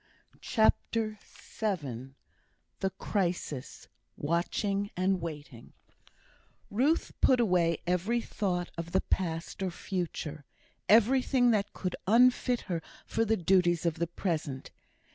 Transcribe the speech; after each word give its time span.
CHAPTER 0.41 1.19
VII 1.59 2.15
The 2.79 2.89
Crisis 2.97 3.87
Watching 4.17 4.89
and 4.97 5.21
Waiting 5.21 5.73
Ruth 6.71 7.11
put 7.21 7.39
away 7.39 7.77
every 7.85 8.19
thought 8.19 8.71
of 8.79 8.93
the 8.93 9.01
past 9.01 9.61
or 9.61 9.69
future; 9.69 10.43
everything 10.89 11.51
that 11.51 11.73
could 11.73 11.95
unfit 12.07 12.61
her 12.61 12.81
for 13.05 13.23
the 13.23 13.37
duties 13.37 13.85
of 13.85 13.99
the 13.99 14.07
present. 14.07 14.71